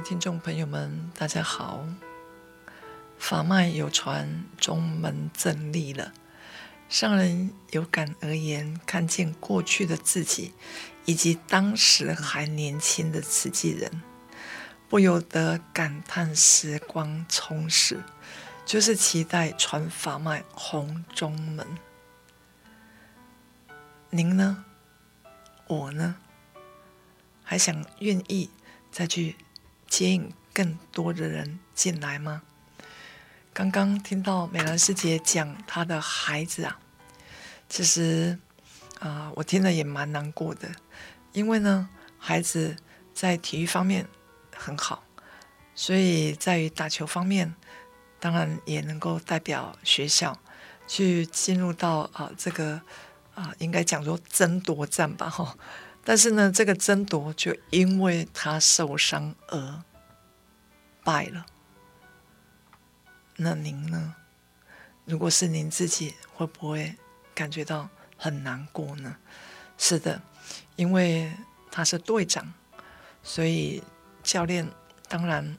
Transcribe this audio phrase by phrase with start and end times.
[0.00, 1.84] 听众朋友们，大家好，
[3.18, 6.12] 法脉有传，宗门正立了。
[6.88, 10.54] 上人有感而言，看见过去的自己，
[11.04, 14.02] 以及当时还年轻的慈济人，
[14.88, 18.02] 不由得感叹时光充实，
[18.64, 21.66] 就是期待传法脉弘中门。
[24.08, 24.64] 您呢？
[25.66, 26.16] 我呢？
[27.44, 28.50] 还想愿意
[28.90, 29.36] 再去
[29.90, 32.40] 接引更多的人进来吗？
[33.52, 36.78] 刚刚听到美兰师姐讲她的孩子啊，
[37.68, 38.38] 其实
[39.00, 40.70] 啊、我听了也蛮难过的，
[41.32, 41.88] 因为呢，
[42.18, 42.76] 孩子
[43.12, 44.06] 在体育方面
[44.54, 45.02] 很好，
[45.74, 47.54] 所以在于打球方面，
[48.20, 50.38] 当然也能够代表学校
[50.86, 52.80] 去进入到啊、这个
[53.34, 55.56] 啊、应该讲说争夺战吧哈，
[56.04, 59.82] 但是呢，这个争夺就因为他受伤而
[61.04, 61.46] 败了。
[63.36, 64.16] 那您呢？
[65.04, 66.96] 如果是您自己，会不会
[67.34, 69.16] 感觉到很难过呢？
[69.78, 70.20] 是的，
[70.76, 71.32] 因为
[71.70, 72.52] 他是队长，
[73.22, 73.82] 所以
[74.22, 74.68] 教练
[75.08, 75.56] 当然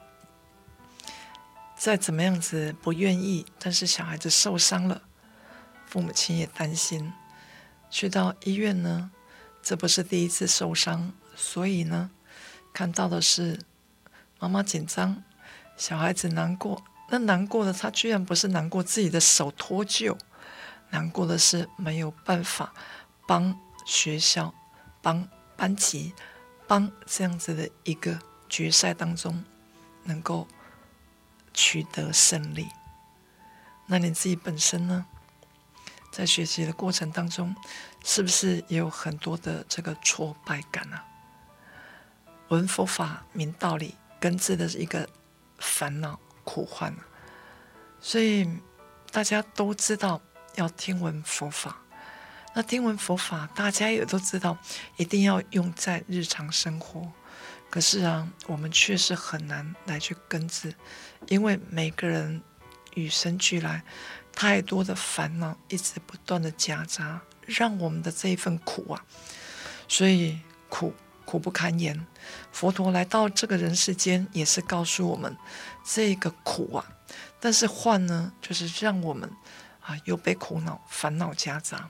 [1.75, 5.01] 再怎么样子不愿意，但是小孩子受伤了，
[5.87, 7.11] 父母亲也担心。
[7.89, 9.11] 去到医院呢，
[9.63, 12.09] 这不是第一次受伤，所以呢，
[12.73, 13.59] 看到的是
[14.39, 15.23] 妈妈紧张，
[15.77, 16.83] 小孩子难过。
[17.09, 20.17] 那难过的他居然不是难过自己的手脱臼，
[20.89, 22.73] 难过的是没有办法
[23.27, 24.53] 帮学校、
[25.01, 26.13] 帮班级、
[26.67, 29.43] 帮这样子的一个决赛当中
[30.05, 30.47] 能够
[31.53, 32.67] 取得胜利。
[33.87, 35.05] 那你自己本身呢，
[36.11, 37.53] 在学习的过程当中，
[38.03, 40.99] 是不是也有很多的这个挫败感呢？
[42.49, 45.07] 闻佛法、明道理，根治的一个
[45.57, 46.19] 烦恼。
[46.43, 46.93] 苦患，
[47.99, 48.49] 所以
[49.11, 50.19] 大家都知道
[50.55, 51.77] 要听闻佛法。
[52.55, 54.57] 那听闻佛法，大家也都知道
[54.97, 57.11] 一定要用在日常生活。
[57.69, 60.73] 可是啊，我们确实很难来去根治，
[61.27, 62.41] 因为每个人
[62.95, 63.83] 与生俱来
[64.33, 69.05] 太多的烦恼，一直不断的夹杂，让我们的这一份苦啊，
[69.87, 70.93] 所以苦。
[71.23, 72.05] 苦不堪言，
[72.51, 75.37] 佛陀来到这个人世间，也是告诉我们
[75.81, 76.85] 这个苦啊。
[77.39, 79.31] 但是患呢，就是让我们
[79.79, 81.89] 啊又被苦恼、烦恼夹杂。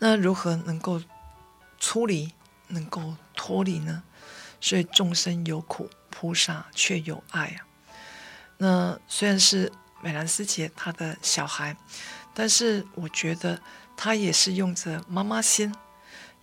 [0.00, 1.00] 那如何能够
[1.78, 2.34] 出离、
[2.66, 4.02] 能够脱离呢？
[4.60, 7.64] 所以众生有苦，菩萨却有爱啊。
[8.58, 9.72] 那虽然是
[10.02, 11.74] 美兰师姐她的小孩，
[12.34, 13.58] 但是我觉得
[13.98, 15.74] 他也是用着妈妈心。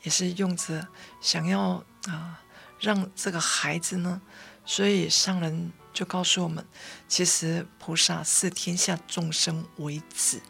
[0.03, 0.87] 也是用着
[1.19, 2.39] 想要啊、
[2.79, 4.21] 让这个孩子呢，
[4.63, 6.63] 所以上人就告诉我们，
[7.07, 10.43] 其实菩萨视天下众生为子。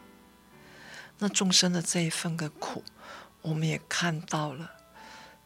[1.19, 2.83] 那众生的这一份的苦，
[3.41, 4.69] 我们也看到了，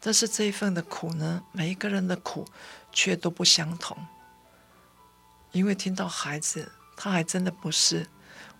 [0.00, 2.44] 但是这一份的苦呢，每一个人的苦
[2.90, 3.96] 却都不相同。
[5.52, 8.08] 因为听到孩子，他还真的不是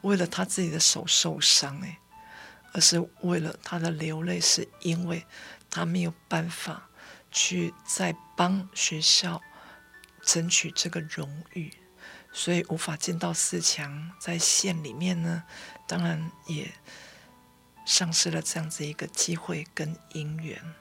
[0.03, 1.99] 为了他自己的手受伤哎。
[2.73, 5.27] 而是为了他的流泪，是因为
[5.69, 6.89] 他没有办法
[7.31, 9.41] 去再帮学校
[10.23, 11.73] 争取这个荣誉，
[12.33, 15.45] 所以无法进到四强，在县里面呢，
[15.87, 16.73] 当然也
[17.87, 20.75] 丧失了这样子一个机会跟姻缘。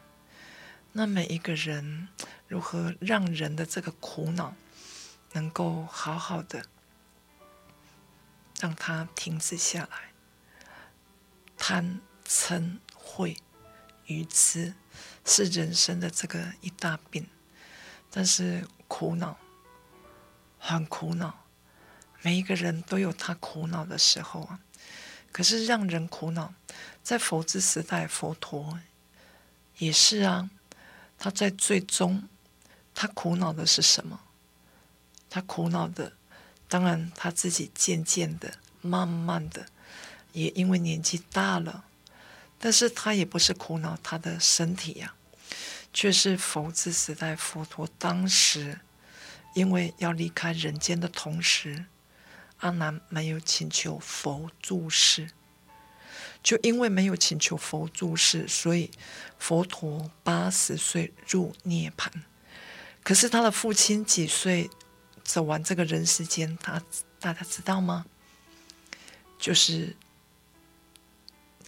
[0.91, 2.07] 那每一个人
[2.47, 4.55] 如何让人的这个苦恼
[5.33, 6.65] 能够好好的
[8.59, 10.08] 让它停止下来？
[11.59, 13.35] 贪嗔恚
[14.05, 14.73] 愚痴
[15.23, 17.27] 是人生的这个一大病，
[18.09, 19.37] 但是苦恼，
[20.57, 21.45] 很苦恼。
[22.21, 24.59] 每一个人都有他苦恼的时候啊。
[25.31, 26.55] 可是让人苦恼，
[27.03, 28.79] 在佛之时代，佛陀
[29.77, 30.49] 也是啊。
[31.19, 32.27] 他在最终，
[32.95, 34.21] 他苦恼的是什么？
[35.29, 36.13] 他苦恼的，
[36.67, 39.67] 当然他自己渐渐的、慢慢的，
[40.39, 41.83] 也因为年纪大了，
[42.57, 45.13] 但是他也不是苦恼他的身体呀、
[45.93, 48.79] 却是佛之时代，佛陀当时
[49.53, 51.85] 因为要离开人间的同时。
[52.61, 55.29] 阿难没有请求佛住世，
[56.43, 58.91] 就因为没有请求佛住世，所以
[59.37, 62.09] 佛陀八十岁入涅槃。
[63.01, 64.69] 可是他的父亲几岁
[65.23, 66.57] 走完这个人世间？
[66.57, 66.83] 他
[67.17, 68.05] 大家知道吗？
[69.39, 69.95] 就是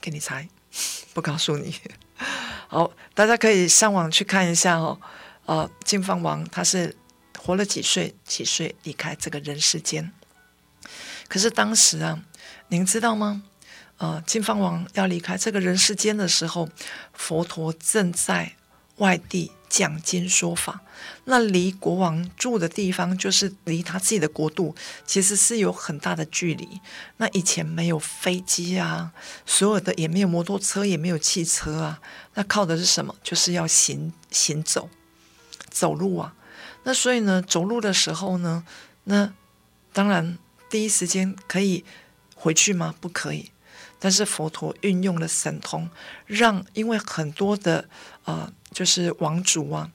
[0.02, 0.50] 给你猜，
[1.14, 1.76] 不告诉你。
[2.68, 5.00] 好，大家可以上网去看一下哦。
[5.46, 6.96] 呃，金方王他是
[7.38, 8.16] 活了几岁？
[8.26, 10.12] 几岁离开这个人世间？
[11.28, 12.20] 可是当时啊，
[12.70, 13.44] 您知道吗？
[13.98, 16.70] 呃，金方王要离开这个人世间的时候，
[17.14, 18.54] 佛陀正在
[18.98, 20.82] 外地讲经说法。
[21.24, 24.76] 那离国王住的地方，就是离他自己的国度，
[25.06, 26.82] 其实是有很大的距离。
[27.18, 29.14] 那以前没有飞机啊，
[29.46, 32.02] 所有的也没有摩托车，也没有汽车啊，
[32.34, 33.16] 那靠的是什么？
[33.24, 34.90] 就是要行行走，
[35.70, 36.36] 走路啊。
[36.84, 38.66] 那所以呢，走路的时候呢，
[39.06, 39.34] 那
[39.94, 40.38] 当然。
[40.72, 41.84] 第一时间可以
[42.34, 42.96] 回去吗？
[43.02, 43.52] 不可以。
[44.00, 45.90] 但是佛陀运用了神通，
[46.26, 47.90] 让因为很多的
[48.24, 49.92] 呃，就是王族啊，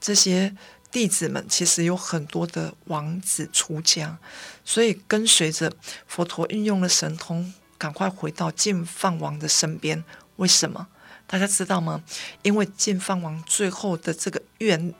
[0.00, 0.56] 这些
[0.90, 4.18] 弟子们其实有很多的王子出家，
[4.64, 5.72] 所以跟随着
[6.06, 10.02] 佛陀运用了神通，赶快回到净饭王的身边。
[10.36, 10.88] 为什么？
[11.26, 12.02] 大家知道吗？
[12.42, 14.94] 因为净饭王最后的这个愿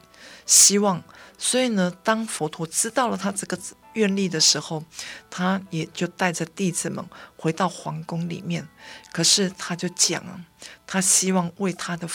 [0.44, 1.02] 希望。
[1.38, 3.56] 所以呢，当佛陀知道了他这个
[3.94, 4.84] 愿力的时候，
[5.30, 7.02] 他也就带着弟子们
[7.36, 8.68] 回到皇宫里面。
[9.12, 10.44] 可是他就讲，
[10.86, 12.06] 他希望为他的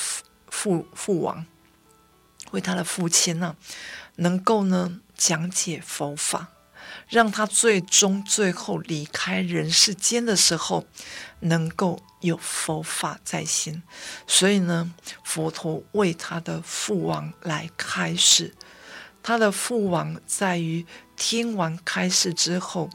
[0.54, 1.48] 父父王，
[2.52, 3.56] 为他的父亲呢、啊，
[4.18, 6.50] 能够呢讲解佛法，
[7.10, 10.86] 让他最终最后离开人世间的时候，
[11.40, 13.82] 能够有佛法在心。
[14.28, 18.54] 所以呢，佛陀为他的父王来开示。
[19.24, 20.86] 他的父王在于
[21.16, 22.92] 听完开示之后，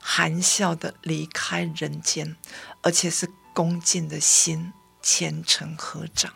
[0.00, 2.36] 含笑的离开人间，
[2.82, 4.72] 而且是恭敬的心，
[5.02, 6.32] 虔诚合掌。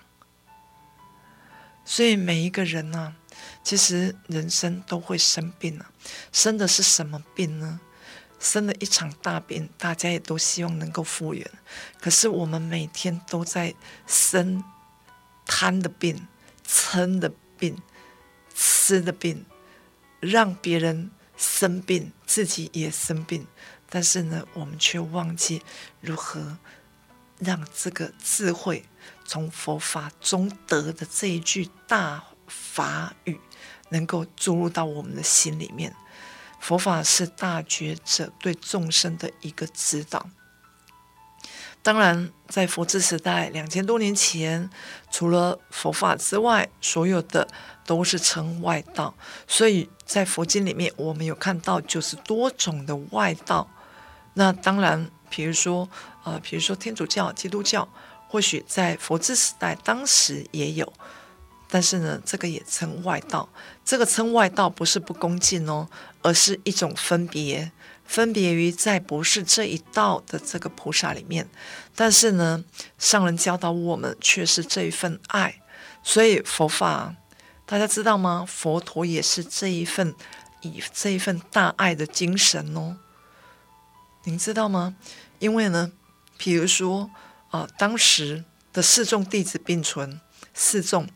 [1.84, 3.16] 所以每一个人呢、啊，
[3.62, 5.90] 其实人生都会生病啊，
[6.32, 7.80] 生的是什么病呢？
[8.40, 11.50] 生了一场大病，大家也都希望能够复原，
[12.00, 13.74] 可是我们每天都在
[14.06, 14.62] 生
[15.46, 16.26] 贪的病、
[16.66, 17.76] 嗔的病。
[18.56, 19.44] 吃的病，
[20.20, 23.48] 让别人生病，自己也生病，
[23.88, 25.60] 但是呢，我们却忘记
[26.00, 26.58] 如何
[27.40, 28.84] 让这个智慧
[29.24, 33.40] 从佛法中得的这一句大法语，
[33.90, 35.94] 能够注入到我们的心里面。
[36.60, 40.28] 佛法是大觉者对众生的一个指导。
[41.82, 44.70] 当然，在佛治时代两千多年前，
[45.10, 47.46] 除了佛法之外，所有的
[47.84, 49.14] 都是称外道。
[49.46, 53.68] 所以在佛经里面，我们有看到九十多种的外道。
[54.32, 55.86] 那当然，比如说，
[56.22, 57.86] 呃，比如说天主教、基督教，
[58.34, 60.92] 或许在佛治时代当时也有，
[61.70, 63.48] 但是呢，这个也称外道。
[63.84, 65.88] 这个称外道不是不恭敬哦，
[66.20, 67.70] 而是一种分别。
[68.04, 71.48] 分别于在不是这一道的这个菩萨里面，
[71.94, 72.64] 但是呢，
[72.98, 75.62] 上人教导我们却是这一份爱，
[76.02, 77.14] 所以佛法
[77.64, 78.44] 大家知道吗？
[78.48, 80.12] 佛陀也是这一份
[80.62, 82.96] 以这一份大爱的精神哦，
[84.24, 84.96] 您知道吗？
[85.38, 85.92] 因为呢，
[86.36, 87.08] 比如说
[87.54, 88.42] 啊、当时
[88.72, 90.20] 的四众弟子并存，
[90.52, 91.06] 四众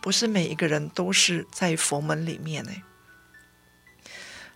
[0.00, 2.70] 不是每一个人都是在佛门里面呢。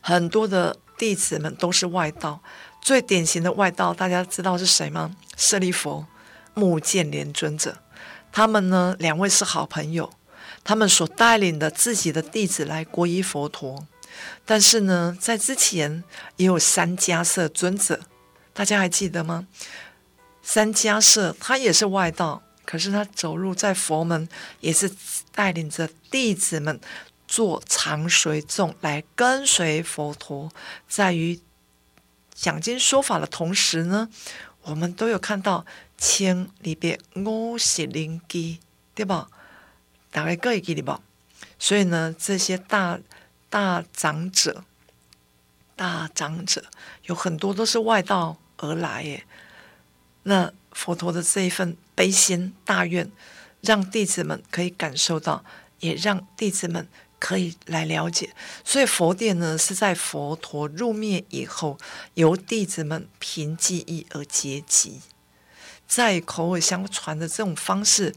[0.00, 2.40] 很多的弟子们都是外道，
[2.80, 5.16] 最典型的外道，大家知道是谁吗？
[5.36, 6.06] 舍利佛、
[6.54, 7.78] 目犍连尊者，
[8.30, 10.12] 他们呢，两位是好朋友，
[10.62, 13.88] 他们所带领的自己的弟子来皈依佛陀。
[14.46, 16.04] 但是呢，在之前
[16.36, 17.98] 也有三迦叶尊者，
[18.52, 19.48] 大家还记得吗？
[20.48, 24.26] 三迦叶他也是外道，可是他走入在佛门，
[24.60, 24.90] 也是
[25.34, 26.80] 带领着弟子们。
[27.26, 30.50] 做长随众来跟随佛陀，
[30.88, 31.38] 在于
[32.32, 34.08] 讲经说法的同时呢，
[34.62, 35.66] 我们都有看到
[35.98, 38.60] 千里边五十铃基，
[38.94, 39.28] 对吧？
[40.10, 41.02] 大概各一记得吧？
[41.58, 42.98] 所以呢，这些大
[43.50, 44.64] 大长者、
[45.76, 46.64] 大长者
[47.02, 49.26] 有很多都是外道而来耶。
[50.28, 53.10] 那佛陀的这一份悲心大愿，
[53.62, 55.42] 让弟子们可以感受到，
[55.80, 56.86] 也让弟子们
[57.18, 58.34] 可以来了解。
[58.62, 61.78] 所以佛殿呢，是在佛陀入灭以后，
[62.12, 65.00] 由弟子们凭记忆而结集，
[65.86, 68.14] 在口耳相传的这种方式。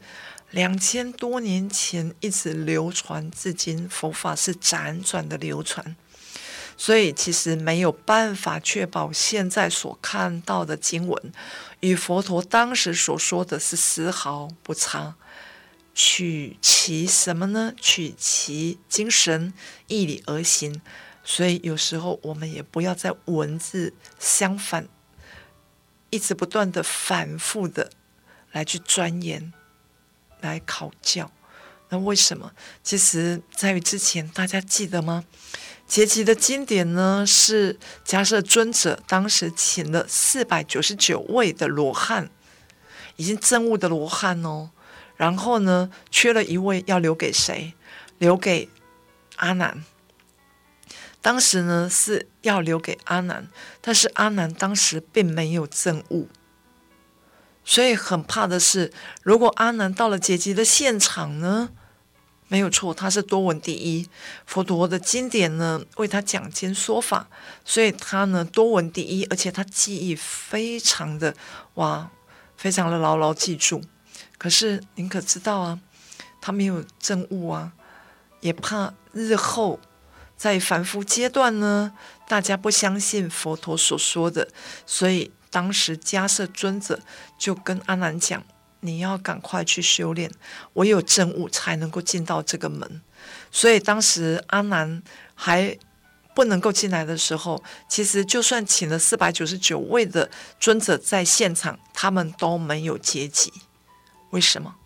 [0.50, 5.96] 两千多年前一直流传至今，佛法是辗转的流传，
[6.76, 11.32] 所以其实没有办法确保现在所看到的经文
[11.80, 15.16] 与佛陀当时所说的是丝毫不差。
[15.94, 17.74] 取其什么呢？
[17.80, 19.52] 取其精神
[19.88, 20.80] 义理而行。
[21.24, 24.88] 所以有时候我们也不要在文字相反，
[26.10, 27.90] 一直不断的反复的
[28.52, 29.52] 来去钻研。
[30.40, 31.30] 来考教，
[31.88, 32.50] 那为什么？
[32.82, 35.24] 其实在于之前，大家记得吗？
[35.92, 42.30] 结集的经典呢，是迦叶尊者当时请了四百九十九位的罗汉，
[43.16, 44.70] 已经证悟的罗汉哦。
[45.16, 47.74] 然后呢，缺了一位，要留给谁？
[48.16, 48.70] 留给
[49.36, 49.84] 阿难。
[51.20, 53.48] 当时呢是要留给阿难，
[53.82, 56.30] 但是阿难当时并没有证悟。
[57.66, 58.90] 所以很怕的是，
[59.22, 61.68] 如果阿难到了结集的现场呢，
[62.52, 64.06] 没有错，他是多闻第一，
[64.44, 67.26] 佛陀的经典呢为他讲经说法，
[67.64, 71.34] 所以他呢多闻第一，而且他记忆非常的
[71.76, 72.10] 哇，
[72.54, 73.82] 非常的牢牢记住。
[74.36, 75.80] 可是您可知道啊，
[76.42, 77.72] 他没有证悟啊，
[78.40, 79.80] 也怕日后
[80.36, 81.94] 在凡夫阶段呢，
[82.28, 84.48] 大家不相信佛陀所说的，
[84.84, 85.32] 所以。
[85.52, 86.98] 当时迦叶尊者
[87.36, 88.42] 就跟阿难讲
[88.82, 90.30] ：“你要赶快去修炼，
[90.74, 93.00] 唯有证悟才能够进到这个门。”
[93.50, 95.02] 所以当时阿南
[95.34, 95.76] 还
[96.34, 103.52] 不能够进来的时候，其实就算请了四百九十九位的尊者在现场，他们都没有结集。
[104.30, 104.76] 为什么？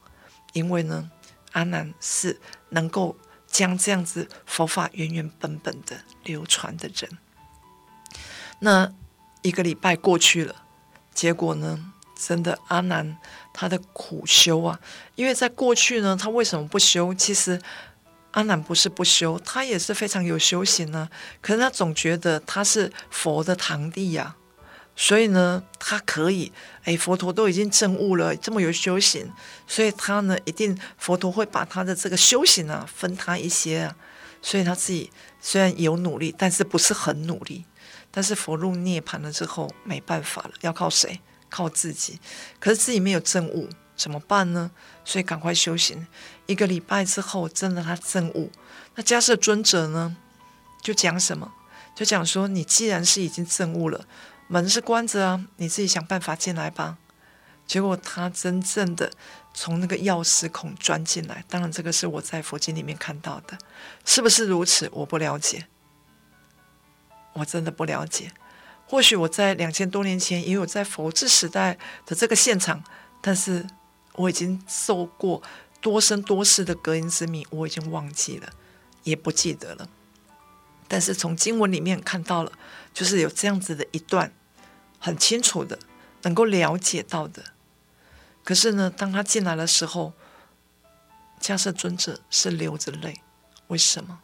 [0.52, 1.10] 因为呢，
[1.52, 7.18] 阿南是能够将这样子佛法原原本本的流传的人。
[8.60, 8.92] 那。
[9.42, 10.64] 一个礼拜过去了，
[11.14, 11.92] 结果呢？
[12.16, 13.16] 真的阿南
[13.58, 14.78] 他的苦修啊，
[15.14, 17.14] 因为在过去呢，他为什么不修？
[17.14, 17.58] 其实
[18.32, 21.08] 阿难不是不修，他也是非常有修行呢。
[21.40, 24.36] 可是他总觉得他是佛的堂弟呀，
[24.94, 26.52] 所以呢，他可以
[26.84, 29.32] 哎，佛陀都已经证悟了，这么有修行，
[29.66, 33.96] 所以他呢，一定佛陀会把他的这个修行啊分他一些啊，
[34.42, 35.10] 所以他自己
[35.40, 37.64] 虽然有努力，但是不是很努力。
[38.10, 41.20] 但是佛入涅槃了之后没办法了，要靠谁？
[41.48, 42.20] 靠自己。
[42.58, 44.70] 可是自己没有证悟，怎么办呢？
[45.04, 46.06] 所以赶快修行。
[46.46, 48.50] 一个礼拜之后，真的他证悟。
[48.94, 50.16] 那迦叶尊者呢？
[50.82, 51.52] 就讲什么？
[51.94, 54.06] 就讲说：你既然是已经证悟了，
[54.48, 56.98] 门是关着啊，你自己想办法进来吧。
[57.66, 59.10] 结果他真正的
[59.52, 61.44] 从那个钥匙孔钻进来。
[61.48, 63.58] 当然，这个是我在佛经里面看到的，
[64.04, 64.88] 是不是如此？
[64.92, 65.66] 我不了解。
[67.32, 68.32] 我真的不了解，
[68.86, 72.82] 或许我在两千多年前也有在佛治时代的这个现场，
[73.20, 73.66] 但是
[74.14, 75.42] 我已经受过
[75.80, 78.52] 多生多世的隔音之谜，我已经忘记了，
[79.02, 79.88] 也不记得了。
[80.88, 82.52] 但是从经文里面看到了，
[82.94, 84.32] 就是有这样子的一段
[85.00, 85.78] 很清楚的，
[86.22, 87.44] 能够了解到的。
[88.44, 90.12] 可是呢，当他进来的时候，
[91.40, 93.20] 迦叶尊者是流着泪，
[93.66, 94.20] 为什么？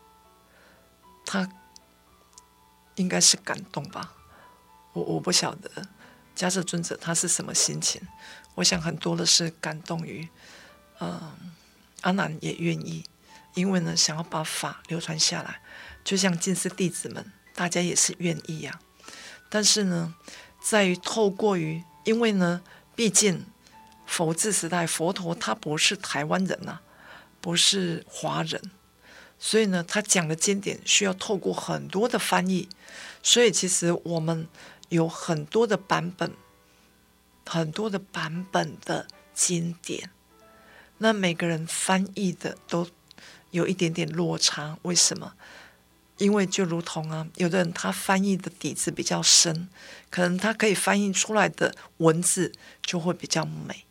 [1.27, 1.51] 他。
[2.97, 4.13] 应该是感动吧，
[4.93, 5.71] 我我不晓得
[6.37, 8.01] 迦叶尊者他是什么心情。
[8.55, 10.29] 我想很多的是感动于，
[11.01, 11.33] 嗯、
[12.03, 13.05] 阿难也愿意，
[13.55, 15.61] 因为呢想要把法流传下来，
[16.05, 18.81] 就像金丝弟子们，大家也是愿意呀、啊。
[19.49, 20.15] 但是呢，
[20.63, 22.63] 在于透过于，因为呢，
[22.95, 23.47] 毕竟
[24.07, 26.83] 佛治时代佛陀他不是台湾人呐、啊，
[27.41, 28.61] 不是华人。
[29.39, 32.69] 所以呢，他讲的经典需要透过很多的翻译，
[33.23, 34.47] 所以其实我们
[34.93, 36.33] 有很多的版本，
[37.47, 40.11] 很多的版本的经典，
[40.99, 42.87] 那每个人翻译的都
[43.51, 44.77] 有一点点落差。
[44.83, 45.33] 为什么？
[46.19, 49.71] 因为就如同啊，有的人他翻译的底子比较深，
[50.11, 53.87] 可能他可以翻译出来的文字就会比较美。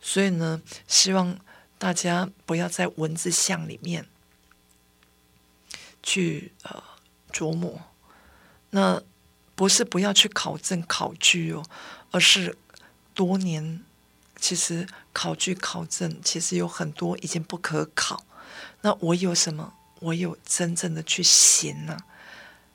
[0.00, 1.36] 所以呢，希望
[1.78, 4.06] 大家不要在文字像里面。
[6.00, 6.82] 去呃
[7.32, 7.82] 琢磨，
[8.70, 9.02] 那
[9.58, 11.64] 不是不要去考证考据哦，
[12.12, 12.56] 而是
[13.12, 13.82] 多年
[14.36, 18.22] 其实考据考证其实有很多已经不可考，
[18.82, 19.74] 那唯有什么？
[20.02, 21.98] 唯有真正的去行呢、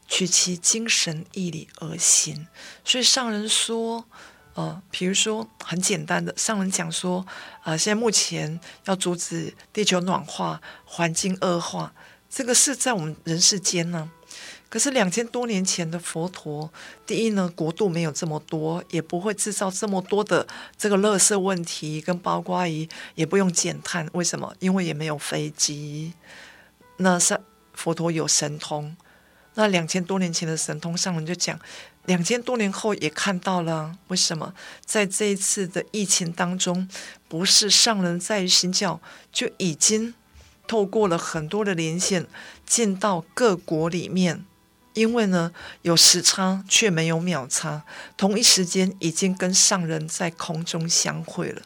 [0.10, 2.48] 取其精神毅力而行。
[2.84, 4.04] 所以上人说，
[4.56, 7.26] 呃，比如说很简单的，上人讲说，
[7.62, 11.94] 啊、呃，现在目前要阻止地球暖化、环境恶化，
[12.30, 14.12] 这个是在我们人世间呢。
[14.74, 16.68] 可是两千多年前的佛陀，
[17.06, 24.10] 第一呢，国度没有这么多，也不会制造这么多的这个垃圾问题，跟包括于也不用减碳。
[24.14, 24.56] 为什么？
[24.58, 26.14] 因为也没有飞机。
[26.98, 27.40] 那是
[27.76, 28.98] 佛陀有神通。
[29.54, 31.60] 那两千多年前的神通上人就讲，
[32.06, 33.96] 两千多年后也看到了。
[34.08, 34.56] 为什么？
[34.84, 36.90] 在这一次的疫情当中，
[37.28, 39.00] 不是上人在于行教
[39.32, 40.16] 就已经
[40.66, 42.26] 透过了很多的连线
[42.66, 44.44] 进到各国里面。
[44.94, 47.84] 因为呢，有时差却没有秒差，
[48.16, 51.62] 同一时间已经跟上人在空中相会了。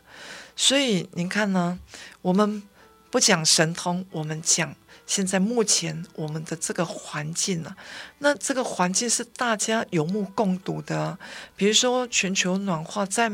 [0.56, 1.78] 所以您看呢，
[2.22, 2.64] 我们
[3.12, 7.78] 不讲神通，我们讲现在目前我们的这个环境、啊，
[8.20, 11.18] 那这个环境是大家有目共睹的、
[11.56, 13.32] 比如说全球暖化，在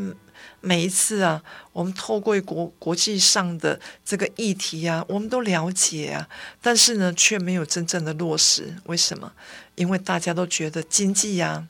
[0.65, 1.43] 每一次啊，
[1.73, 6.29] 我们透过国国际上的这个议题啊，我们都了解啊，
[6.61, 8.77] 但是呢，却没有真正的落实。
[8.85, 9.33] 为什么？
[9.75, 11.67] 因为大家都觉得经济呀、啊，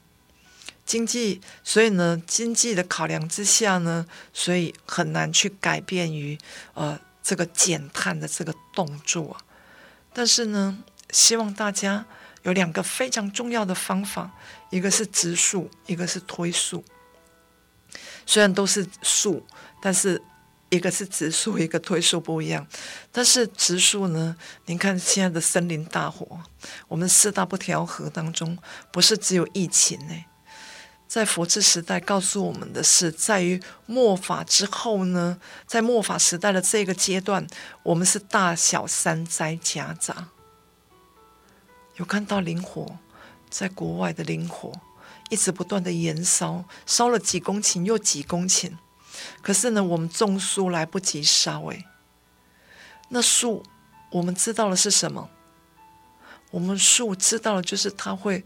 [0.85, 6.37] 经济，所以呢，经济的考量之下呢，所以很难去改变于
[6.75, 9.35] 呃这个减碳的这个动作。
[10.13, 10.77] 但是呢，
[11.09, 12.05] 希望大家
[12.43, 14.29] 有两个非常重要的方法，
[14.69, 16.83] 一个是植树，一个是推树。
[18.25, 19.45] 虽然都是树，
[19.81, 20.21] 但是。
[20.69, 22.65] 一个是植树，一个推树不一样。
[23.11, 24.35] 但是植树呢？
[24.65, 26.39] 您看现在的森林大火，
[26.87, 28.57] 我们四大不调和当中，
[28.91, 30.25] 不是只有疫情呢。
[31.07, 37.45] 在佛治时代告诉我们的是，在于末法之后呢，在末法时代的这个阶段，
[37.83, 40.29] 我们是大小三灾夹杂。
[41.97, 42.97] 有看到林火，
[43.47, 44.73] 在国外的林火
[45.33, 48.71] 一直不断的延烧，烧了几公顷又几公顷。
[49.41, 51.85] 可是呢，我们种树来不及烧哎。
[53.09, 53.63] 那树，
[54.11, 55.29] 我们知道的是什么？
[56.51, 58.45] 我们树知道的就是它会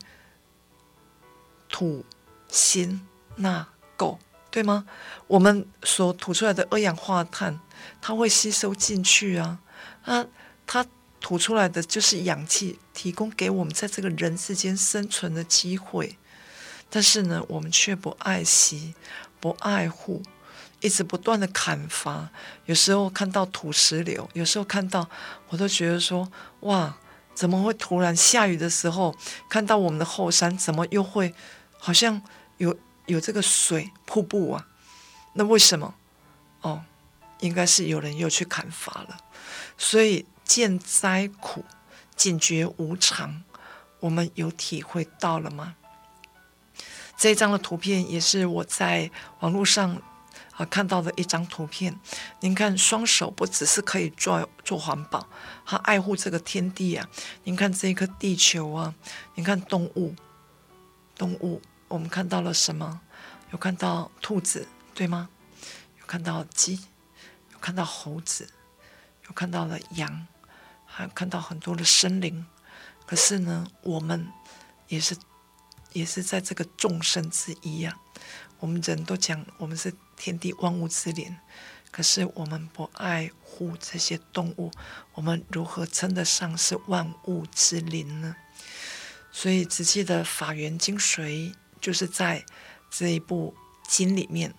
[1.68, 2.06] 吐
[2.48, 4.18] 氢钠汞，
[4.50, 4.86] 对吗？
[5.28, 7.60] 我们所吐出来的二氧化碳，
[8.00, 9.60] 它会吸收进去啊。
[10.04, 10.26] 啊，
[10.66, 10.86] 它
[11.20, 16.18] 吐出来的就是氧气，提供给我们在这个人世间生存的机会。
[16.90, 18.96] 但是呢，我们却不爱惜，
[19.40, 20.22] 不爱护。
[20.80, 22.30] 一直不断的砍伐，
[22.66, 25.10] 有时候看到土石流，有时候看到
[25.50, 26.96] 我都觉得说，哇，
[27.34, 29.16] 怎么会突然下雨的时候，
[29.50, 31.34] 看到我们的后山怎么又会
[31.80, 32.22] 好像
[32.58, 34.68] 有有这个水瀑布啊？
[35.34, 35.96] 那为什么？
[36.62, 36.84] 哦，
[37.40, 39.18] 应该是有人又去砍伐了。
[39.80, 41.66] 所以见灾苦，
[42.16, 43.44] 警觉无常，
[44.00, 45.74] 我们有体会到了吗？
[47.18, 50.02] 这张的图片也是我在网络上。
[50.56, 52.00] 啊，看到的一张图片，
[52.40, 55.28] 您看，双手不只是可以做做环保，
[55.64, 57.08] 还爱护这个天地啊。
[57.44, 58.96] 您看这一颗地球啊，
[59.36, 60.16] 您看动物，
[61.16, 63.02] 动物，我们看到了什么？
[63.52, 65.30] 有看到兔子，对吗？
[66.00, 66.74] 有看到鸡，
[67.54, 68.50] 有看到猴子，
[69.28, 70.26] 有看到了羊，
[70.88, 72.44] 还看到很多的生灵。
[73.06, 74.28] 可是呢，我们
[74.88, 75.16] 也是，
[75.94, 78.20] 也是在这个众生之一呀、啊。
[78.60, 79.94] 我们人都讲，我们是。
[80.20, 81.38] 天地万物之灵，
[81.92, 84.72] 可是我们不爱护这些动物，
[85.14, 88.36] 我们如何称得上是万物之灵呢？
[89.32, 92.44] 所以，仔细的法源精髓就是在
[92.90, 93.56] 这一部
[93.88, 94.50] 经里面，《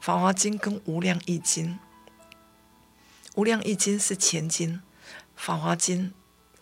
[0.00, 1.66] 法华经》跟《无量义经》。
[3.34, 4.76] 《无量义经》是前经，
[5.36, 6.06] 《法华经》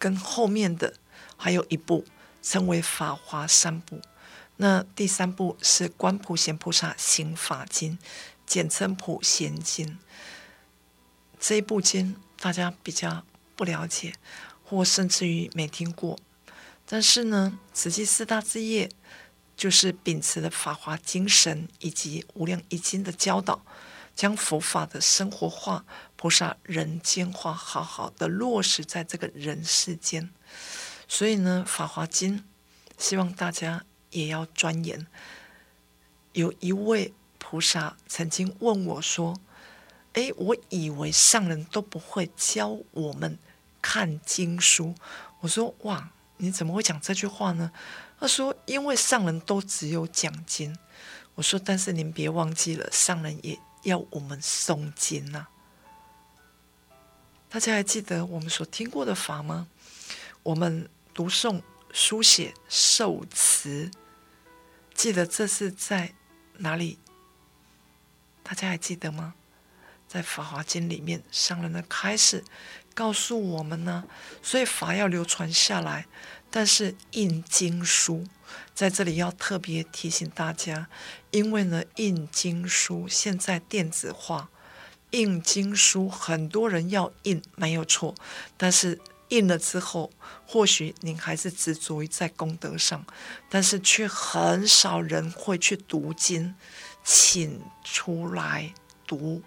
[0.00, 0.94] 跟后面的
[1.36, 2.04] 还有一部，
[2.48, 3.96] 称为《法华三部》。
[4.58, 7.98] 那第三部是《观普贤菩萨行法经》，
[8.46, 9.84] 简称《普贤经》。
[11.40, 13.24] 这一部经大家比较
[13.56, 14.14] 不了解，
[14.64, 16.16] 或甚至于没听过。
[16.86, 18.88] 但是呢，慈济四大之业
[19.56, 23.60] 就是秉持了法华精神以及无量一经的教导，
[24.14, 30.30] 将佛法的生活化、菩萨人间化，好好的落实在这个人世间。
[31.08, 32.38] 所以呢，《法华经》
[32.98, 33.84] 希望大家。
[34.10, 35.06] 也要钻研。
[36.32, 39.38] 有一位菩萨曾经问我说
[40.14, 43.36] ：“诶，我以为上人都不会教我们
[43.82, 44.94] 看经书。”
[45.40, 47.70] 我说：“哇，你怎么会讲这句话呢？”
[48.18, 50.74] 他说：“因为上人都只有讲经。”
[51.34, 55.48] 我说：“但是您别忘记了，上人也要我们诵经呐。”
[57.50, 59.68] 大家还记得我们所听过的法吗？
[60.42, 63.90] 我们读诵、书写、受持，
[64.92, 66.12] 记得这是在
[66.58, 66.98] 哪里？
[68.42, 69.32] 大家还记得吗？
[70.06, 72.44] 在《法华经》里面，上人的开示
[72.94, 74.04] 告诉我们呢，
[74.42, 76.06] 所以法要流传下来，
[76.50, 78.26] 但是印经书
[78.74, 80.88] 在这里要特别提醒大家，
[81.30, 84.50] 因为呢，印经书现在电子化，
[85.12, 88.14] 印经书很多人要印没有错，
[88.58, 90.10] 但是印了之后，
[90.46, 93.04] 或许您还是执着于在功德上，
[93.48, 96.54] 但是却很少人会去读经。
[97.08, 98.74] 请出来
[99.06, 99.40] 读，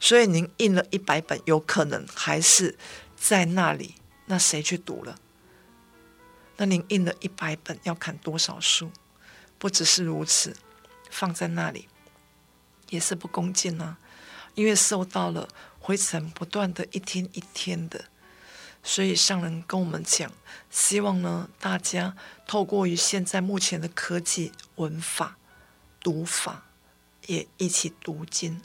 [0.00, 2.76] 所以您印了一百本，有可能还是
[3.16, 3.94] 在那里。
[4.24, 5.16] 那谁去读了？
[6.56, 8.90] 那您印了一百本，要砍多少树？
[9.56, 10.56] 不只是如此，
[11.08, 11.88] 放在那里
[12.90, 13.98] 也是不恭敬啊，
[14.56, 18.06] 因为受到了灰尘不断的一天一天的。
[18.86, 20.30] 所以上人跟我们讲，
[20.70, 25.36] 希望呢大家透过于现在目前的科技文法
[26.00, 26.62] 读法。
[27.26, 28.62] 也一起读经，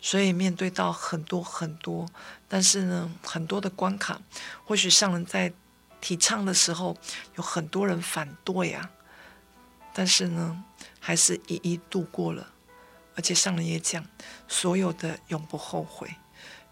[0.00, 2.08] 所以面对到很多很多，
[2.48, 4.22] 但是呢，很多的关卡，
[4.64, 5.52] 或许上人在
[6.00, 6.96] 提倡的时候，
[7.36, 8.90] 有很多人反对啊，
[9.92, 10.64] 但是呢，
[10.98, 12.54] 还是一一度过了，
[13.16, 14.02] 而且上人也讲，
[14.48, 16.08] 所有的永不后悔，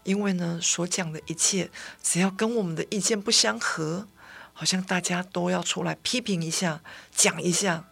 [0.03, 1.69] 因为呢，所讲的一切，
[2.01, 4.07] 只要跟我们的意见不相合，
[4.53, 6.81] 好像大家都要出来批评一下，
[7.11, 7.85] 讲一下，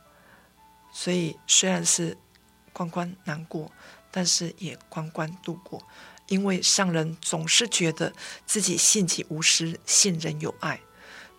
[0.91, 2.17] 所以虽然是。
[2.73, 3.71] 关关难过，
[4.11, 5.81] 但是也关关度过。
[6.27, 8.13] 因为上人总是觉得
[8.45, 10.79] 自己信己无私，信人有爱。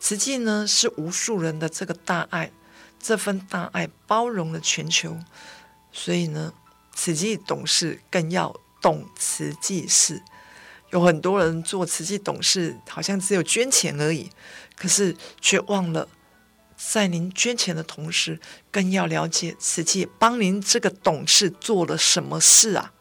[0.01, 2.51] 慈济呢是无数人的这个大爱，
[2.99, 5.17] 这份大爱包容了全球。
[5.93, 6.53] 所以呢，
[6.93, 10.21] 慈济懂事更要懂慈济事。
[10.91, 14.31] 有很多人做慈济董事，好像只有捐钱而已，
[14.77, 16.09] 可是却忘了。
[16.77, 18.39] 在您捐钱的同时，
[18.71, 22.93] 更要了解慈济帮您这个董事做了什么事啊！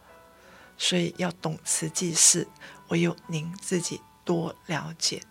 [0.79, 2.47] 所以要懂慈济事，
[2.87, 5.21] 唯有您自己多了解。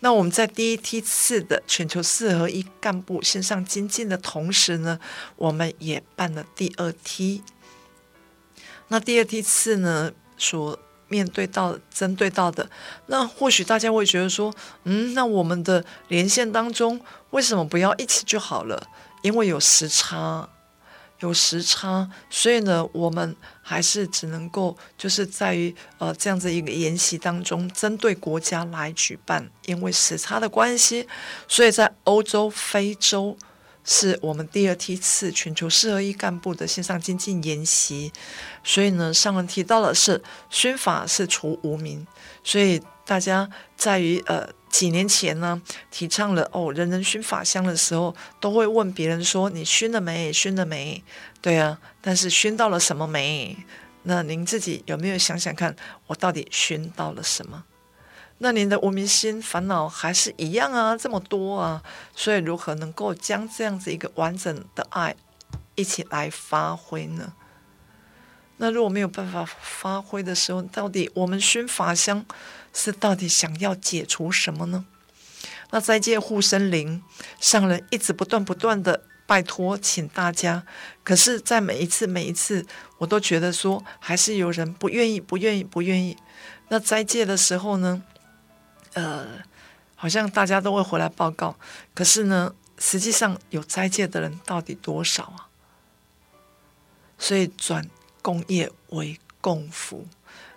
[0.00, 5.00] 那我们在第一梯次的全球四合一干部线上精进的同时呢，
[5.34, 7.42] 我们也办了第二梯。
[8.86, 10.78] 那第二梯次呢，说。
[11.08, 12.68] 面对到针对到的，
[13.06, 14.52] 那或许大家会觉得说，
[14.84, 18.86] 嗯，那我们的连线当中为什么不要一起就好了？
[19.22, 20.48] 因为有时差，
[21.20, 31.08] 有时差，所以呢，我们还是只能够就是在于呃这样子一个研习当中，针对国家来举办，因为时差的关系，
[31.48, 33.36] 所以在欧洲、非洲。
[33.84, 38.10] 是我们第二梯次全球四合一干部的线上精进研习，
[38.64, 42.06] 所以呢，上文提到的是宣法是除无明，
[42.42, 50.32] 所以大家在于呃几年前呢提倡了哦人人熏法香的时候，都会问别人说你熏了没？
[50.32, 51.04] 熏了没？
[51.42, 53.56] 对啊，但是熏到了什么没？
[54.04, 57.64] 那您自己有没有想想看，我到底熏到了什么？
[58.38, 61.82] 那您的无明心烦恼还是一样啊，这么多啊，
[62.14, 65.14] 所以如何能够将这样子一个完整的爱
[65.76, 67.32] 一起来发挥呢？
[68.56, 72.26] 那如果没有办法发挥的时候，到底我们熏法香
[72.72, 74.84] 是到底想要解除什么呢？
[75.70, 77.02] 那斋戒护生灵
[77.40, 80.64] 上人一直不断不断的拜托，请大家，
[81.02, 82.66] 可是，在每一次每一次，
[82.98, 86.16] 我都觉得说，还是有人不愿意，不愿意，不愿意。
[86.68, 88.02] 那斋戒的时候呢？
[88.94, 89.26] 呃，
[89.94, 91.56] 好像大家都会回来报告，
[91.94, 95.48] 可是呢，实际上有斋戒的人到底多少啊？
[97.18, 97.88] 所以转
[98.22, 100.06] 共业为共福，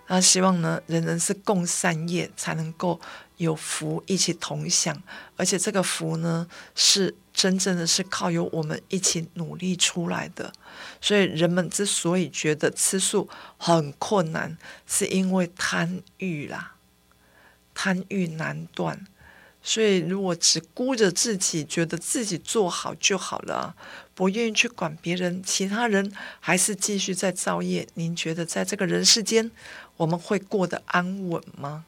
[0.06, 3.00] 那希望呢，人人是共善业，才能够
[3.36, 5.02] 有福一起同享，
[5.36, 10.52] 而且这个福呢，是真正的是靠由我们一起努力出来的。
[11.00, 16.74] 所以人们之所以觉得吃素很困难，是因为贪欲啦。
[17.80, 19.06] 贪欲难断，
[19.62, 23.76] 所以如果只顾着自己，觉得自己做好就好了，
[24.16, 27.86] 不愿意去管别人，其他人还是继续在造业。
[27.94, 29.52] 您觉得在这个人世间，
[29.96, 31.84] 我们会过得安稳吗？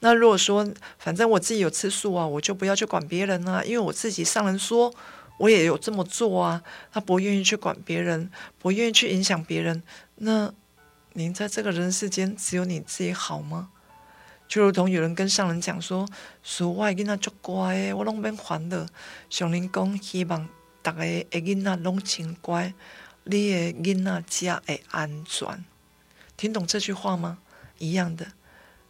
[0.00, 0.66] 那如果说，
[0.98, 4.94] 反正我自己有吃素啊，我就不要去管别人啊，因为我自己上人说，
[5.36, 6.62] 我也有这么做啊。
[6.90, 9.82] 他不愿意去管别人，不愿意去影响别人，
[10.14, 10.54] 那
[11.12, 13.68] 您在这个人世间只有你自己好吗？
[14.48, 16.08] 就如同有人跟上人讲说
[16.42, 18.86] ：“说我的囡仔足乖，我拢免烦恼。”
[19.28, 20.48] 上人讲：“希望
[20.80, 22.72] 大家的囡仔拢真乖，
[23.24, 25.64] 你的囡仔才会安全。”
[26.38, 27.38] 听懂这句话吗？
[27.76, 28.26] 一样的，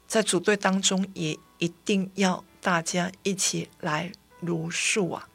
[0.07, 5.29] 在组队当中，也一定要大家一起来茹素啊。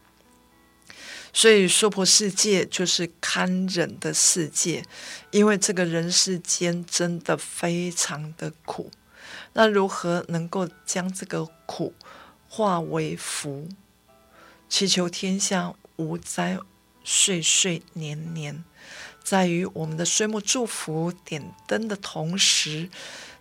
[1.33, 4.85] 所以娑婆世界就是堪忍的世界，
[5.31, 8.89] 因为这个人世间真的非常的苦。
[9.53, 11.93] 那如何能够将这个苦
[12.49, 13.69] 化为福，
[14.67, 16.59] 祈求天下无灾，
[17.03, 18.63] 岁岁年年，
[19.23, 22.89] 在于我们的岁末祝福点灯的同时，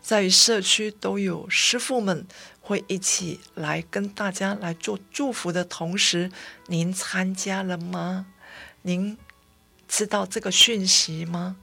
[0.01, 2.27] 在于社区都有师傅们。
[2.65, 6.31] 会一起来跟大家来做祝福的同时，
[6.69, 8.27] 您参加了吗？
[8.83, 9.19] 您
[9.89, 11.57] 知道这个讯息吗？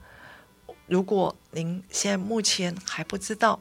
[0.86, 3.60] 如果您现在目前还不知道，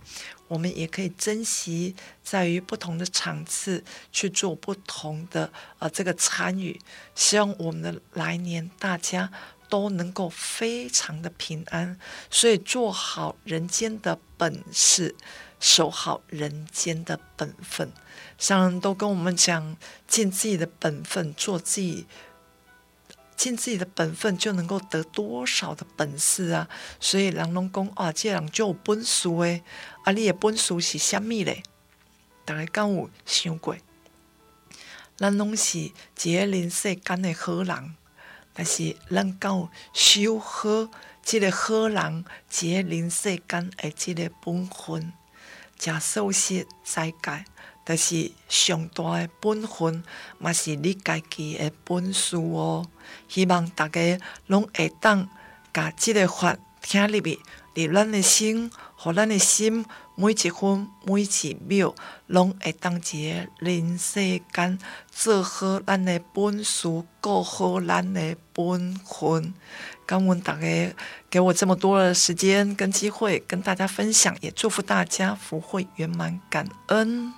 [0.50, 3.82] 我们也可以珍惜在于不同的场次
[4.12, 6.78] 去做不同的呃这个参与。
[7.16, 9.32] 希望我们的来年大家
[9.70, 11.98] 都能够非常的平安，
[12.30, 15.16] 所以做好人间的本事。
[15.62, 17.92] 守好人间的本分，
[18.38, 19.76] 上人都跟我们讲，
[20.08, 22.08] 尽自己的本分，做自己，
[23.40, 26.68] 尽自己的本分，就能够得多少的本事啊！
[27.00, 29.64] 所以人拢讲啊，这人就有本事诶，
[30.04, 31.64] 啊，你的本事是虾米咧？
[32.44, 33.78] 大家敢有想过？
[35.16, 37.96] 咱拢是一个人世间的好人，
[38.54, 40.90] 但是咱够有修好
[41.24, 42.26] 即个好人，
[42.60, 45.14] 一个人世间的即个本分。
[45.78, 47.46] 假受是在界，
[47.90, 50.04] 但是上大的本分，
[50.38, 52.86] 嘛是你家己的本事哦。
[53.28, 55.28] 希望大家拢会当
[55.74, 57.40] 把这个法听入去，
[57.74, 61.96] 入咱的心，互咱的心每一分每一秒，
[62.28, 64.78] 拢会当一个人世间
[65.12, 66.88] 做好咱的本事，
[67.20, 69.56] 过好咱的本分。
[70.06, 70.94] 感恩大家
[71.28, 77.34] 给我这么多的时间跟机会跟大家分享，也祝福大家福慧圆满，感恩。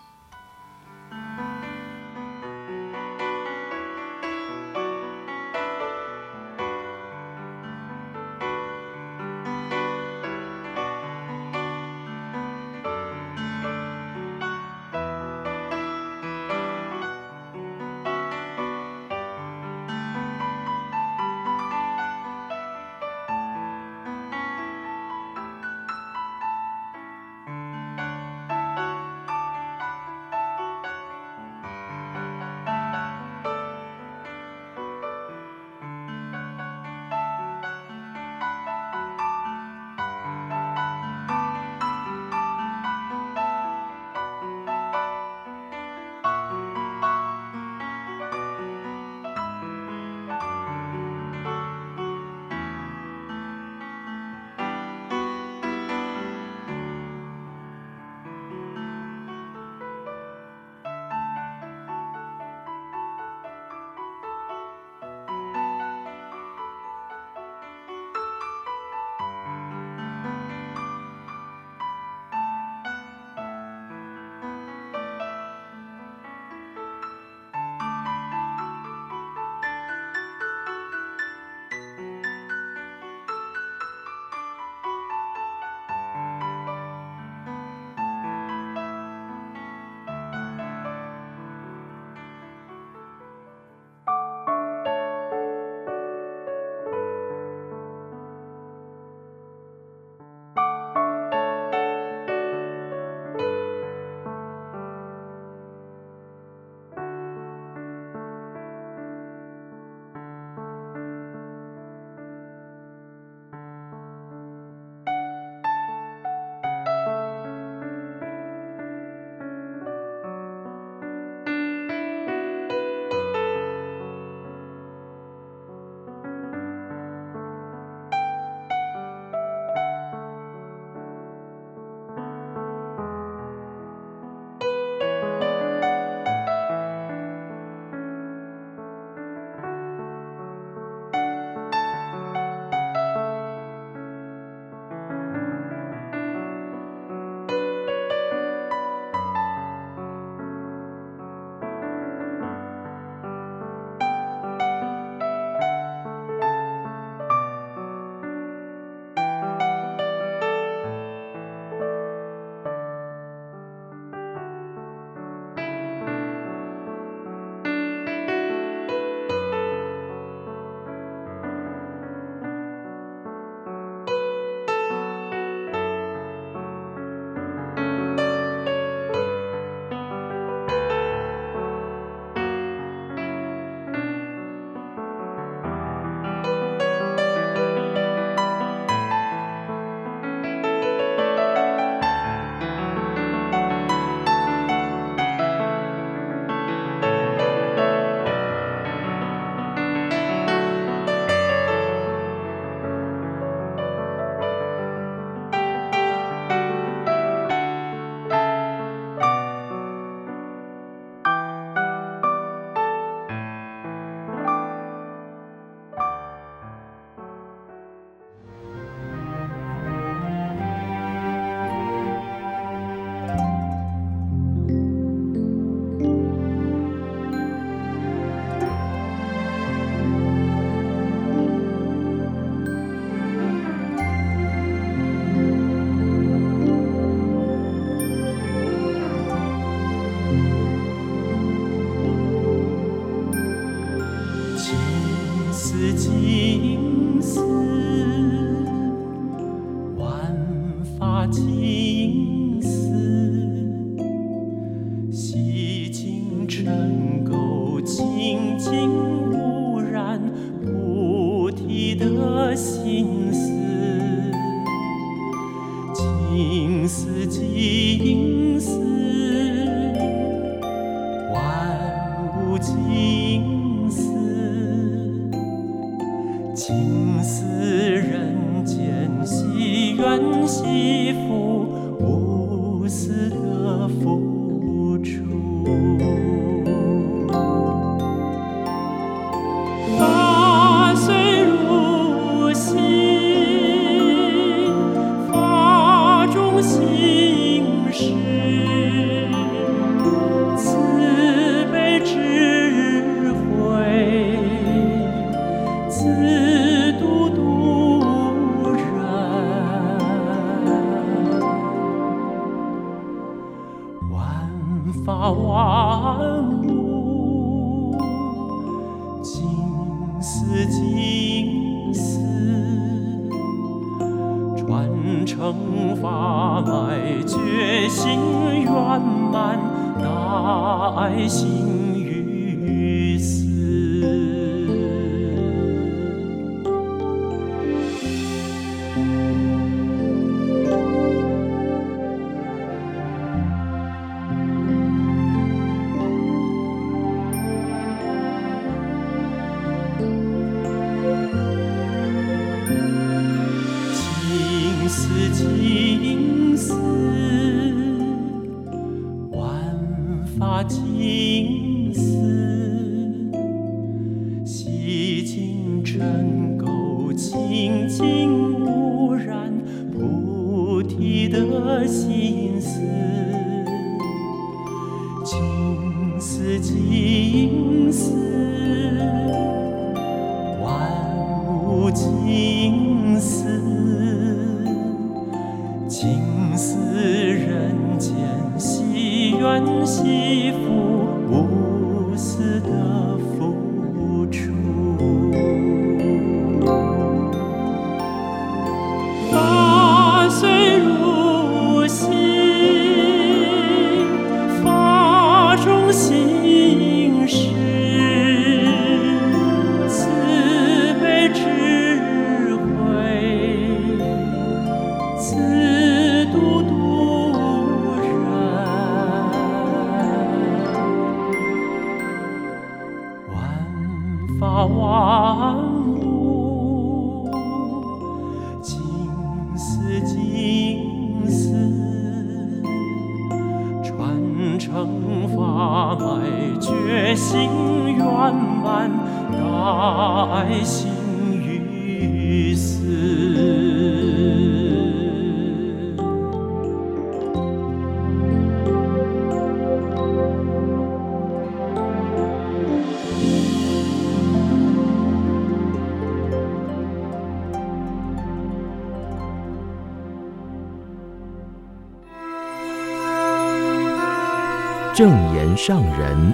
[465.56, 466.33] 上人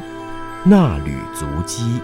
[0.64, 2.02] 那履足迹。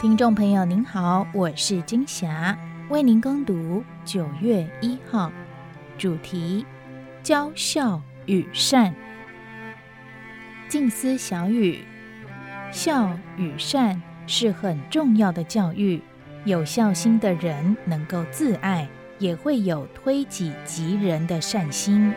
[0.00, 2.56] 听众朋友您好，我是金霞，
[2.88, 5.32] 为您更读九月一号
[5.96, 6.66] 主题：
[7.22, 8.94] 教孝与善。
[10.68, 11.84] 静思小语，
[12.70, 16.02] 孝与善是很重要的教育。
[16.44, 18.86] 有孝心的人能够自爱，
[19.18, 22.12] 也会有推己及人的善心。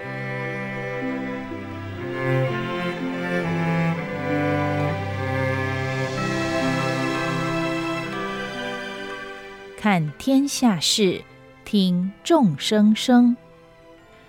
[9.80, 11.21] 看天下事，
[11.63, 13.38] 听众生声。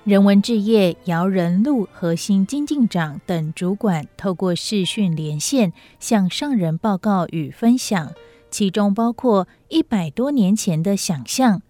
[0.05, 8.13] 人文志业姚仁禄核心精进长等主管透过视讯连线，向上人报告与分享。
[8.51, 11.63] 其中包括一百多年前的想象。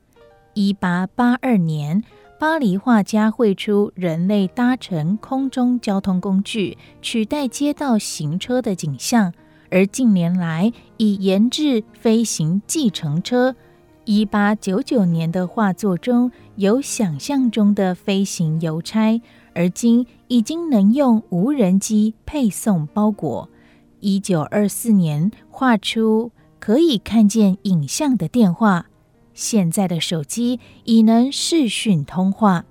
[0.55, 2.03] 一八八二年，
[2.39, 9.33] 巴黎画家绘出人类搭乘空中交通工具取代街道行车的景象，
[9.71, 13.55] 而近年来已研制飞行计程车。
[14.05, 19.21] 一八九九年的画作中有想象中的飞行邮差，
[19.55, 23.49] 而今已经能用无人机配送包裹。
[24.01, 26.33] 一九二四年画出。
[26.69, 28.91] 可以看见影像的电话，
[29.33, 32.67] 现在的手机已能视讯通话。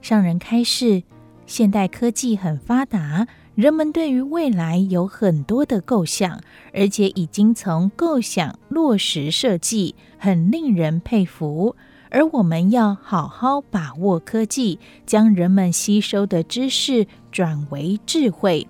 [0.00, 1.02] 上人开示，
[1.44, 3.26] 现代科技很发达，
[3.56, 6.40] 人们对于未来有很多的构想，
[6.72, 11.74] 而且已经从构想落实设计，很令人佩服。
[12.10, 18.68] 而我们要好好把握科技，将人们吸收的知识转为智慧。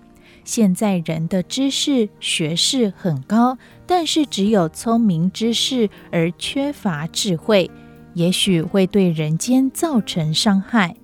[0.54, 7.70] 现在人的知识学识很高，但是只有聪明知识而缺乏智慧，
[8.12, 10.94] 也许会对人间造成伤害。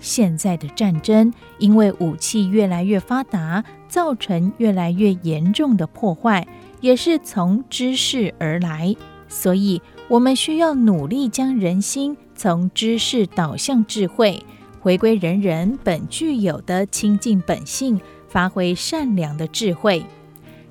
[0.00, 6.46] 现在的战争因为武器越来越发达，造成越来越严重的破坏，
[6.80, 8.96] 也是从知识而来。
[9.28, 14.42] 所以，我们需要努力将人心从知识导向智慧，
[14.80, 18.00] 回归人人本具有的清净本性。
[18.34, 20.04] 发挥善良的智慧。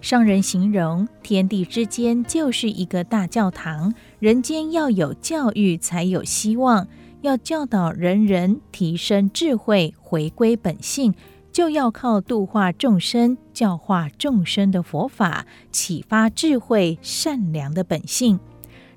[0.02, 6.86] 上人形容天地之间就是一个大教堂，人间要有教育才有希望。
[7.22, 11.14] 要教导人人提升智慧，回归本性，
[11.54, 18.42] 就要靠度化众生、教化众生的佛法，启发智慧善良的本性。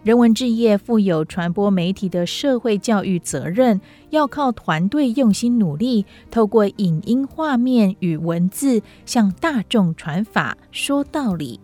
[0.06, 3.80] 人文志业负有传播媒体的社会教育责任，
[4.10, 11.58] 要靠团队用心努力，透过影音画面与文字向大众传法说道理。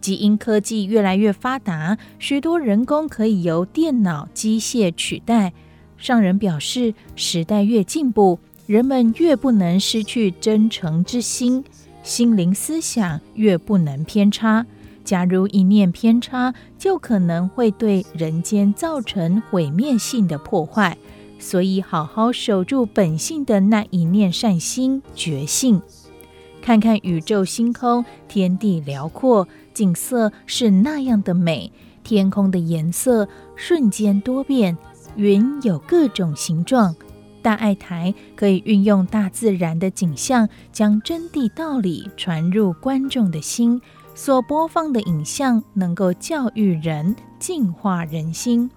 [0.00, 5.52] 基因科技越来越发达，许多人工可以由电脑、机械取代。
[5.98, 11.62] 上人表示，时代越进步，人们越不能失去真诚之心，
[12.02, 14.64] 心灵思想越不能偏差。
[15.04, 20.96] 假如一念偏差，就可能会对人间造成毁灭性的破坏。
[21.38, 25.82] 所以，好好守住本性的那一念善心觉性，
[26.62, 31.70] 看看宇宙星空，天地辽阔，景色是那样的美。
[32.02, 34.76] 天空的颜色瞬间多变，
[35.16, 36.94] 云有各种形状。
[37.42, 43.82] 大爱台可以运用大自然的景象，将真谛道理传入观众的心。
[44.14, 48.70] 所播放的影像能够教育人、净化人心。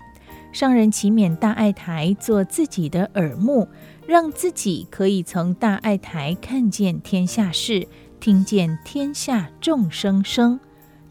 [0.51, 3.67] 上人祈勉大爱台做自己的耳目，
[4.07, 7.87] 让自己可以从大爱台看见天下事，
[8.19, 10.59] 听见天下众生声。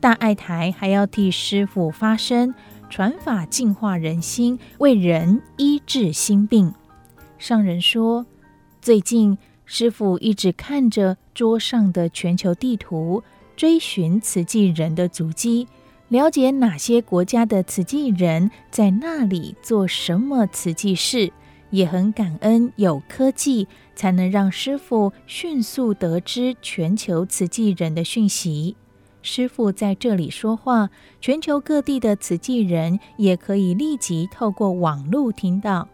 [0.00, 2.52] 大爱台还要替师父发声，
[2.90, 6.74] 传法净化人心，为人医治心病。
[7.38, 8.26] 上人说，
[8.82, 13.22] 最近师父一直看着桌上的全球地图。
[13.56, 15.66] 追寻慈济人的足迹，
[16.08, 21.32] 了解哪些国家的慈济人在那里做什么慈济事，
[21.70, 28.76] 也很感恩有科技，才能让师傅迅速得知全球慈济人的讯息。
[29.22, 30.90] 师傅在这里说话，
[31.20, 35.88] 全球各地的慈济人也可以立即透过网络听到。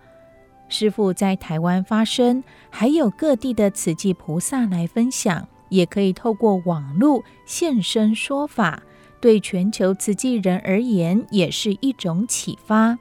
[0.68, 5.48] 师傅在台湾发声，还有各地的慈济菩萨来分享。
[5.72, 8.82] 也可以透过网络现身说法，
[9.20, 12.98] 对全球慈济人而言也是一种启发。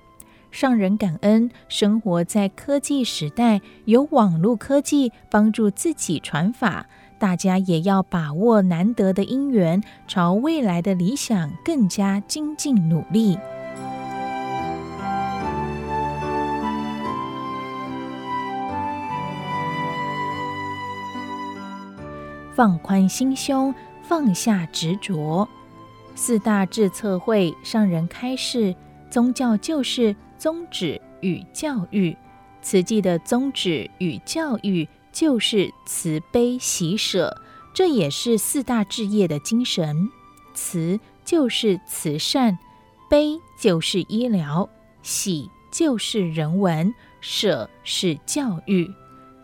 [0.50, 6.88] 上人感恩生活在科技时代，有网络科技帮助自己传法，
[7.20, 13.38] 大家也要把握难得的因缘，朝未来的理想更加精进努力。
[22.62, 25.50] 放宽心胸，放下执着。
[26.14, 28.76] 四大智策会上人开示：
[29.10, 32.16] 宗教就是宗旨与教育，
[32.62, 37.36] 慈济的宗旨与教育就是慈悲喜舍，
[37.74, 40.08] 这也是四大志业的精神。
[40.54, 42.60] 慈就是慈善，
[43.10, 44.70] 悲就是医疗，
[45.02, 48.88] 喜就是人文，舍是教育。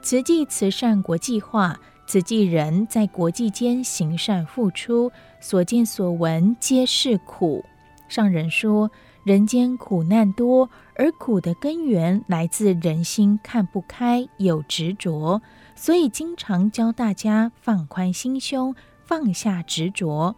[0.03, 1.79] 慈济慈善国际化。
[2.07, 7.65] 慈济人在国际间行善付出，所见所闻皆是苦。
[8.07, 8.89] 上人说，
[9.25, 15.41] 人间苦难多，而苦的根源来自人心看不开，有执着，
[15.75, 20.33] 所以经常教大家放宽心胸，放下执着，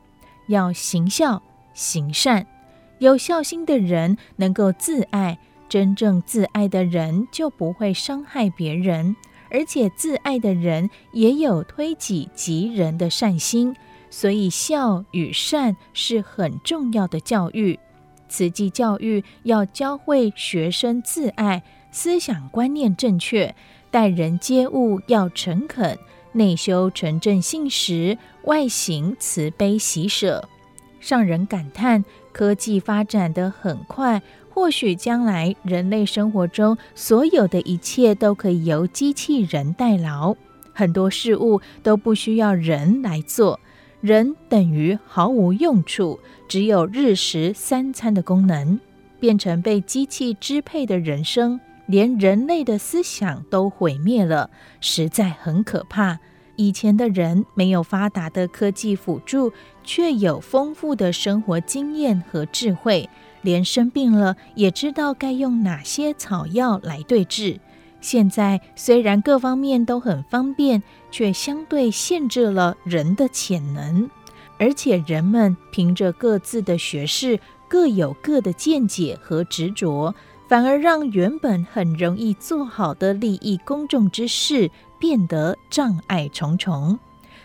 [0.47, 1.43] 要行孝
[1.75, 2.47] 行善。
[2.97, 5.37] 有孝心的人能够自爱，
[5.69, 9.15] 真正自爱的人就不会伤害别人。
[9.51, 13.75] 而且自爱的人也有推己及人的善心，
[14.09, 17.79] 所以孝与善是很重要的教育。
[18.27, 23.55] 慈济教育要教会学生自爱，思想观念正确，
[23.89, 25.97] 待人接物要诚恳，
[26.33, 30.47] 内修纯正信实，外行慈悲喜舍。
[30.99, 34.21] 上人感叹，科技发展得很快。
[34.59, 40.35] 或许将来人类生活中所有的一切都可以由机器人代劳，
[40.73, 43.57] 很多事物都不需要人来做。
[44.01, 48.77] 人等于毫无用处，只有日食三餐的功能，
[49.17, 54.49] 变成被机器支配的人生，连人类的思想都毁灭了，
[54.81, 56.19] 实在很可怕。
[56.57, 59.53] 以前的人没有发达的科技辅助，
[59.85, 63.09] 却有丰富的生活经验和智慧，
[63.41, 67.59] 连生病了也知道该用哪些草药来对治。
[68.01, 70.81] 现在虽然各方面都很方便，
[71.11, 74.09] 却相对限制了人的潜能，
[74.57, 80.15] 而且人们凭着各自的学识，各有各的见解和执着，
[80.47, 86.97] 反而让原本很容易做好的利益公众之事，变得障碍重重，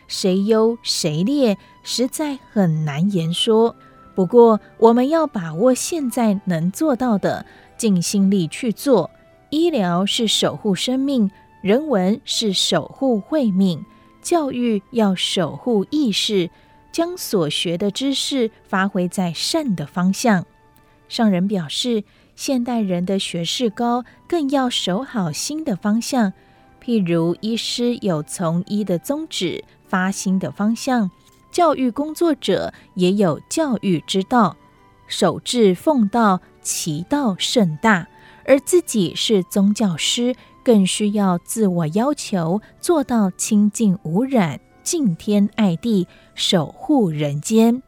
[0.07, 3.75] 谁优谁劣，实在很难言说。
[4.15, 7.45] 不过，我们要把握现在能做到的，
[7.77, 9.11] 尽心力去做。
[9.51, 11.31] 医疗是守护生命，
[11.63, 13.85] 人文是守护慧命，
[14.23, 16.51] 教育要守护意识，
[16.93, 20.47] 将所学的知识发挥在善的方向。
[21.09, 22.05] 上人表示，
[22.35, 26.33] 现代人的学识高，更要守好心的方向。
[26.83, 31.11] 譬如，医师有从医的宗旨，发心的方向；
[31.55, 34.57] 教育工作者也有教育之道，
[35.07, 38.09] 守志奉道，其道甚大。
[38.45, 40.35] 而自己是宗教师，
[40.65, 47.81] 更需要自我要求，做到清净无染、敬天爱地、守护人间。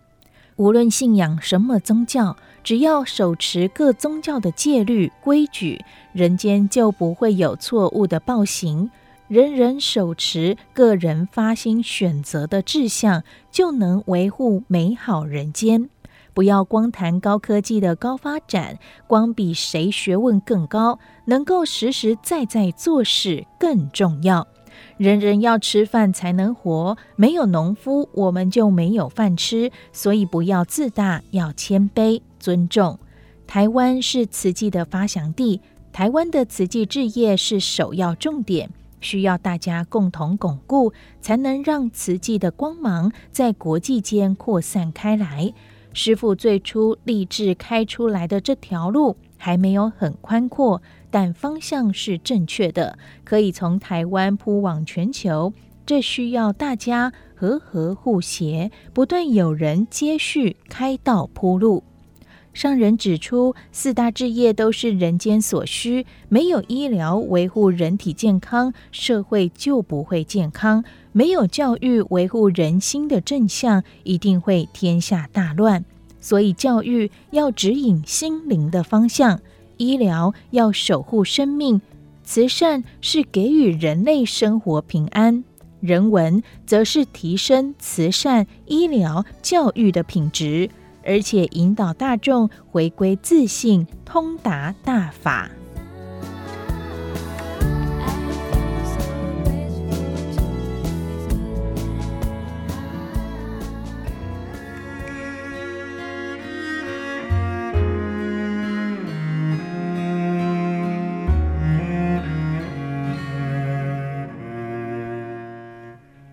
[0.54, 8.88] 无论信仰什么宗教，只要手持各宗教的戒律规矩，人间就不会有错误的暴行。
[9.28, 15.90] 人人手持个人发心选择的志向，就能维护美好人间。
[16.32, 24.46] 不要光谈高科技的高发展，光比谁学问更高，能够实实在在做事更重要。
[24.96, 29.72] 人人要吃饭才能活，没有农夫，我们就没有饭吃。
[29.92, 33.00] 所以不要自大，要谦卑尊重。
[33.46, 35.60] 台湾是瓷器的发祥地，
[35.92, 38.70] 台湾的慈济志业是首要重点，
[39.06, 45.54] 需要大家共同巩固，才能让慈济的光芒在国际间扩散开来。
[45.92, 50.82] 师父最初立志开出来的这条路还没有很宽阔。
[51.08, 55.52] 但方向是正确的，可以从台湾铺往全球。
[55.86, 61.84] 这需要大家和合互协，不断有人接续开道铺路。
[62.56, 70.82] 上人指出，四大置业都是人间所需，没有医疗维护人体健康，社会就不会健康；
[71.12, 75.84] 没有教育维护人心的正向，一定会天下大乱。
[76.18, 79.38] 所以，教育要指引心灵的方向。
[79.76, 81.82] 医疗要守护生命，
[82.24, 85.44] 慈善是给予人类生活平安，
[85.80, 90.70] 人文则是提升慈善、医疗、教育的品质，
[91.06, 95.48] 而且引导大众回归自信，通达大法。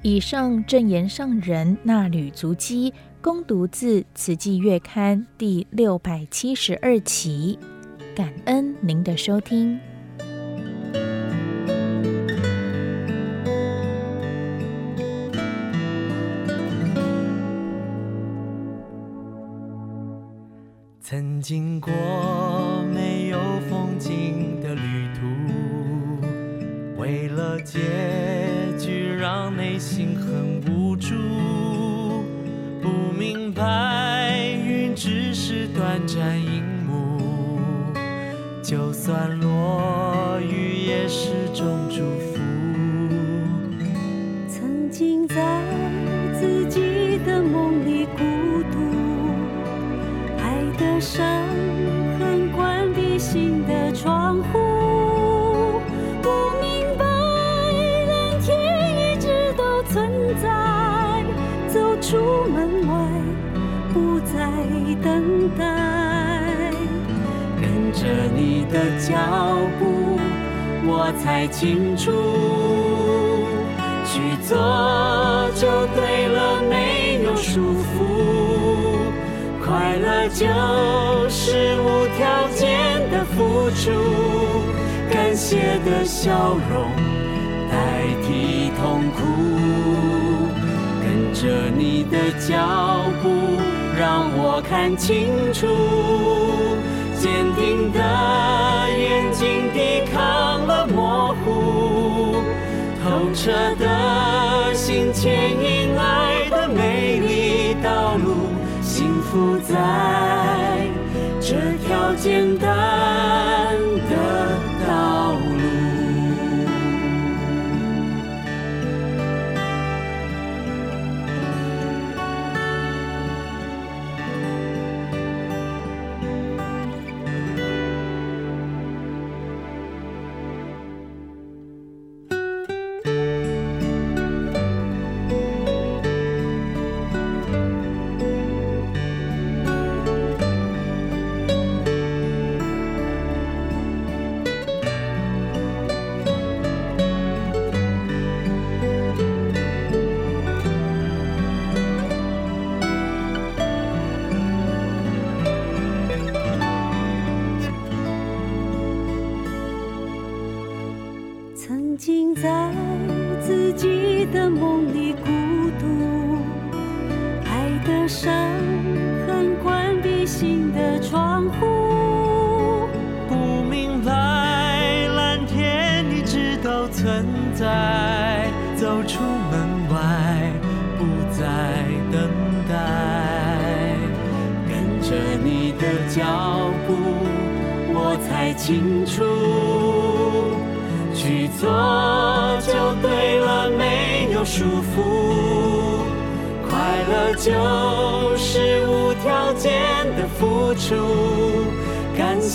[0.05, 2.93] 以上正言上人那履足迹，
[3.23, 7.57] 攻读自《慈济月刊》第六百七十二期，
[8.13, 9.79] 感恩您的收听。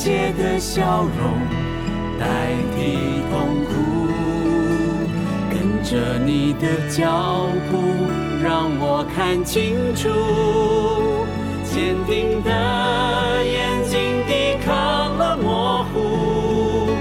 [0.01, 1.41] 切的笑容
[2.21, 4.07] 代替痛苦
[5.51, 8.07] 跟着你的脚步
[8.41, 10.09] 让我看清楚
[11.65, 16.95] 坚定的眼睛抵抗了模糊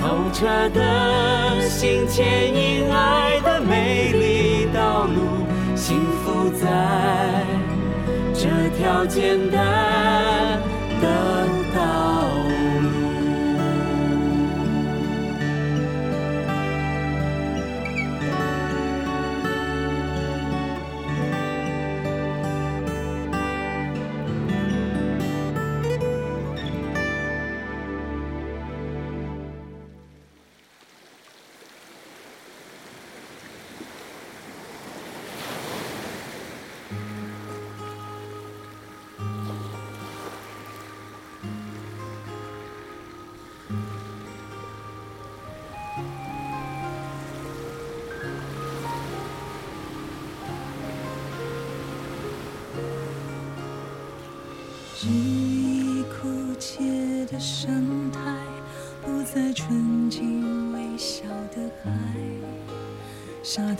[0.00, 5.44] 透彻的心牵引爱的美丽道路
[5.76, 7.44] 幸福在
[8.32, 9.89] 这条简单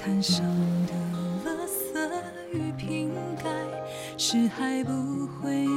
[0.02, 0.42] 滩上
[0.86, 0.94] 的
[1.44, 2.00] 垃圾
[2.54, 3.50] 与瓶盖，
[4.16, 4.90] 是还不
[5.26, 5.69] 会。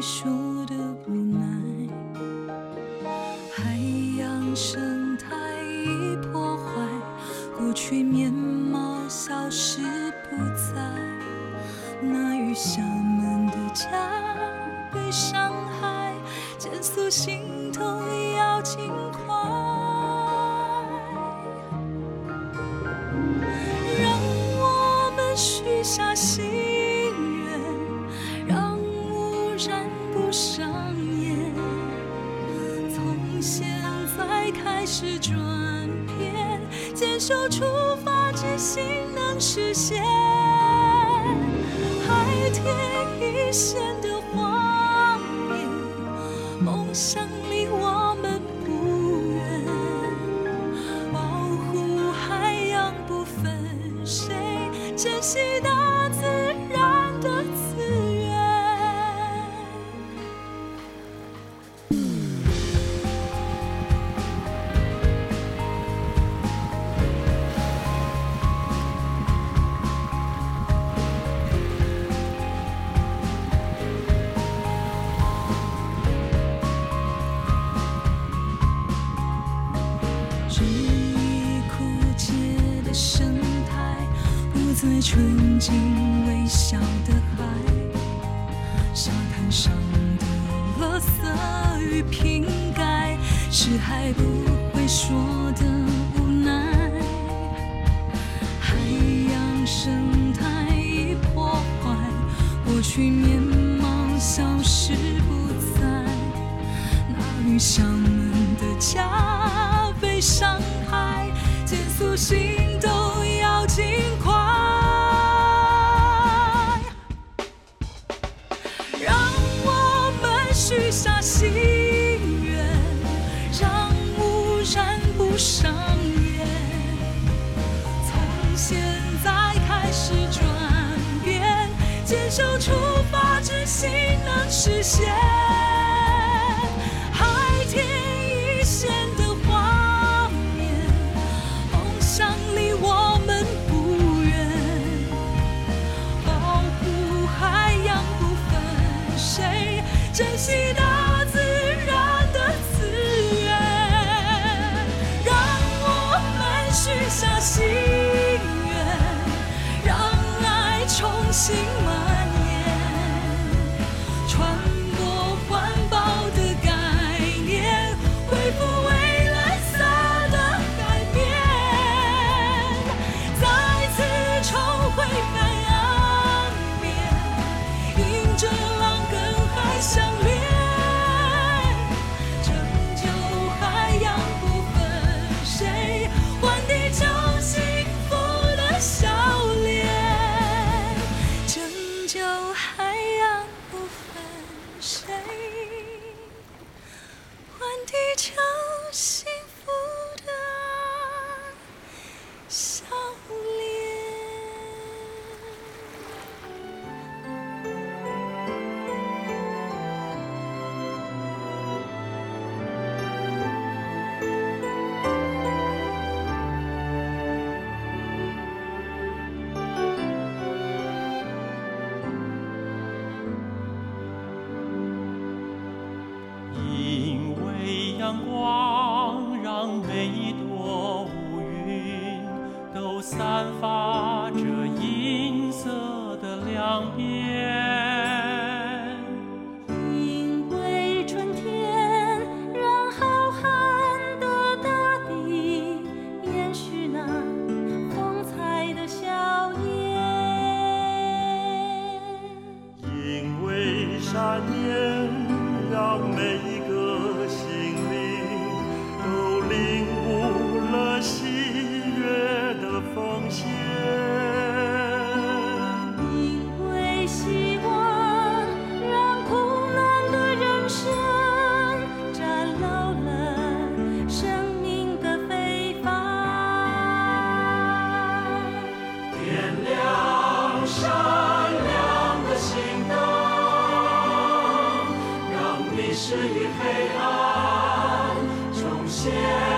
[286.06, 288.14] 是与黑暗
[288.52, 289.53] 重现。